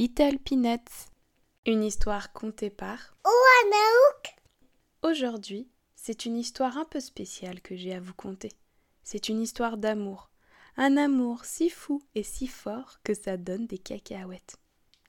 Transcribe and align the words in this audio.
Little 0.00 0.38
Peanuts. 0.38 1.10
Une 1.66 1.84
histoire 1.84 2.32
contée 2.32 2.70
par 2.70 3.14
Ouanaouk. 3.22 4.34
Aujourd'hui, 5.02 5.68
c'est 5.94 6.24
une 6.24 6.38
histoire 6.38 6.78
un 6.78 6.86
peu 6.86 7.00
spéciale 7.00 7.60
que 7.60 7.76
j'ai 7.76 7.92
à 7.92 8.00
vous 8.00 8.14
conter. 8.14 8.50
C'est 9.02 9.28
une 9.28 9.42
histoire 9.42 9.76
d'amour. 9.76 10.30
Un 10.78 10.96
amour 10.96 11.44
si 11.44 11.68
fou 11.68 12.02
et 12.14 12.22
si 12.22 12.46
fort 12.46 13.00
que 13.04 13.12
ça 13.12 13.36
donne 13.36 13.66
des 13.66 13.76
cacahuètes. 13.76 14.56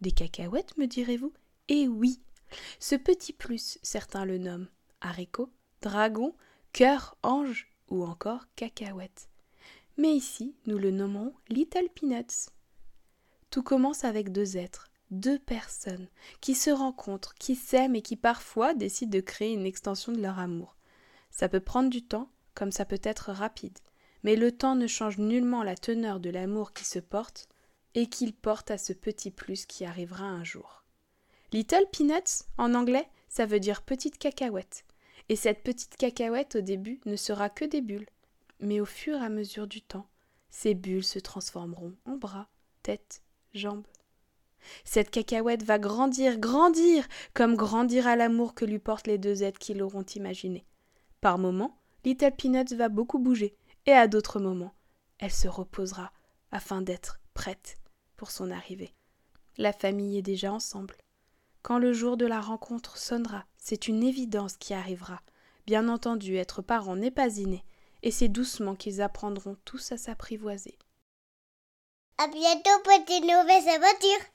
Des 0.01 0.11
cacahuètes, 0.11 0.77
me 0.77 0.87
direz-vous? 0.87 1.31
Eh 1.69 1.87
oui 1.87 2.21
Ce 2.79 2.95
petit 2.95 3.31
plus, 3.31 3.79
certains 3.81 4.25
le 4.25 4.39
nomment 4.39 4.67
haricot, 4.99 5.53
dragon, 5.81 6.35
cœur, 6.73 7.15
ange 7.23 7.71
ou 7.87 8.03
encore 8.03 8.43
cacahuète. 8.57 9.29
Mais 9.95 10.11
ici, 10.13 10.53
nous 10.65 10.77
le 10.77 10.91
nommons 10.91 11.33
Little 11.47 11.87
Peanuts. 11.95 12.51
Tout 13.51 13.63
commence 13.63 14.05
avec 14.05 14.31
deux 14.31 14.57
êtres, 14.57 14.89
deux 15.11 15.37
personnes, 15.37 16.07
qui 16.39 16.55
se 16.55 16.69
rencontrent, 16.69 17.35
qui 17.35 17.55
s'aiment 17.55 17.95
et 17.95 18.01
qui 18.01 18.15
parfois 18.15 18.73
décident 18.73 19.11
de 19.11 19.19
créer 19.19 19.53
une 19.53 19.65
extension 19.65 20.13
de 20.13 20.21
leur 20.21 20.39
amour. 20.39 20.77
Ça 21.29 21.49
peut 21.49 21.59
prendre 21.59 21.89
du 21.89 22.01
temps, 22.01 22.29
comme 22.55 22.71
ça 22.71 22.85
peut 22.85 23.01
être 23.03 23.31
rapide, 23.31 23.77
mais 24.23 24.37
le 24.37 24.51
temps 24.51 24.75
ne 24.75 24.87
change 24.87 25.17
nullement 25.17 25.63
la 25.63 25.75
teneur 25.75 26.19
de 26.21 26.29
l'amour 26.29 26.71
qui 26.71 26.85
se 26.85 26.99
porte 26.99 27.49
et 27.93 28.07
qu'il 28.07 28.33
porte 28.33 28.71
à 28.71 28.77
ce 28.77 28.93
petit 28.93 29.31
plus 29.31 29.65
qui 29.65 29.83
arrivera 29.83 30.23
un 30.23 30.45
jour. 30.45 30.83
Little 31.51 31.87
Peanuts, 31.91 32.45
en 32.57 32.73
anglais, 32.73 33.09
ça 33.27 33.45
veut 33.45 33.59
dire 33.59 33.81
petite 33.81 34.17
cacahuète. 34.17 34.85
Et 35.27 35.35
cette 35.35 35.63
petite 35.63 35.97
cacahuète 35.97 36.55
au 36.55 36.61
début 36.61 37.01
ne 37.05 37.17
sera 37.17 37.49
que 37.49 37.65
des 37.65 37.81
bulles. 37.81 38.07
Mais 38.61 38.79
au 38.79 38.85
fur 38.85 39.17
et 39.17 39.25
à 39.25 39.29
mesure 39.29 39.67
du 39.67 39.81
temps, 39.81 40.07
ces 40.49 40.73
bulles 40.73 41.03
se 41.03 41.19
transformeront 41.19 41.95
en 42.05 42.15
bras, 42.15 42.47
tête, 42.83 43.21
jambes. 43.53 43.85
Cette 44.83 45.09
cacahuète 45.09 45.63
va 45.63 45.79
grandir, 45.79 46.37
grandir, 46.37 47.07
comme 47.33 47.55
grandira 47.55 48.15
l'amour 48.15 48.53
que 48.53 48.65
lui 48.65 48.79
portent 48.79 49.07
les 49.07 49.17
deux 49.17 49.43
êtres 49.43 49.59
qui 49.59 49.73
l'auront 49.73 50.05
imaginé. 50.15 50.65
Par 51.19 51.37
moments, 51.37 51.77
Little 52.05 52.31
Peanuts 52.35 52.75
va 52.75 52.89
beaucoup 52.89 53.19
bouger, 53.19 53.55
et 53.85 53.91
à 53.91 54.07
d'autres 54.07 54.39
moments, 54.39 54.73
elle 55.19 55.31
se 55.31 55.47
reposera 55.47 56.11
afin 56.51 56.81
d'être 56.81 57.19
prête 57.33 57.77
pour 58.17 58.31
son 58.31 58.51
arrivée. 58.51 58.93
La 59.57 59.73
famille 59.73 60.17
est 60.17 60.23
déjà 60.23 60.51
ensemble. 60.51 60.95
Quand 61.61 61.77
le 61.77 61.93
jour 61.93 62.17
de 62.17 62.25
la 62.25 62.41
rencontre 62.41 62.97
sonnera, 62.97 63.45
c'est 63.57 63.87
une 63.87 64.03
évidence 64.03 64.57
qui 64.57 64.73
arrivera. 64.73 65.21
Bien 65.67 65.87
entendu, 65.89 66.35
être 66.35 66.61
parent 66.61 66.95
n'est 66.95 67.11
pas 67.11 67.37
inné, 67.37 67.63
et 68.01 68.11
c'est 68.11 68.27
doucement 68.27 68.75
qu'ils 68.75 69.01
apprendront 69.01 69.57
tous 69.63 69.91
à 69.91 69.97
s'apprivoiser. 69.97 70.77
À 72.23 72.27
bientôt 72.27 72.77
pour 72.83 72.99
de 72.99 73.21
nouvelles 73.21 73.67
aventures. 73.67 74.25